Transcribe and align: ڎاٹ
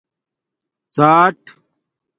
ڎاٹ 0.95 1.39